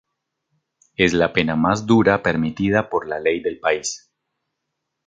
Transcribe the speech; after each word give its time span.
Es 0.95 1.13
la 1.13 1.31
pena 1.31 1.55
más 1.55 1.85
dura 1.85 2.23
permitido 2.23 2.89
por 2.89 3.07
la 3.07 3.19
ley 3.19 3.39
del 3.39 3.59
país. 3.59 4.11